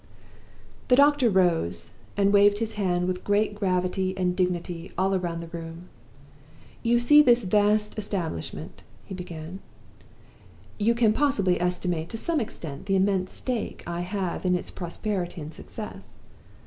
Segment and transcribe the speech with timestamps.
[0.87, 5.55] "The doctor rose, and waved his hand with great gravity and dignity all round the
[5.55, 5.89] room.
[6.81, 9.59] 'You see this vast establishment,' he began;
[10.79, 15.39] 'you can possibly estimate to some extent the immense stake I have in its prosperity
[15.39, 16.17] and success.